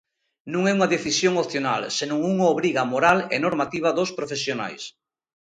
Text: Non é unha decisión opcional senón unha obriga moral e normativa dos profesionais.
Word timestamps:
Non 0.53 0.61
é 0.71 0.71
unha 0.77 0.91
decisión 0.95 1.33
opcional 1.43 1.81
senón 1.97 2.19
unha 2.31 2.49
obriga 2.53 2.89
moral 2.93 3.17
e 3.35 3.37
normativa 3.45 3.95
dos 3.97 4.13
profesionais. 4.17 4.83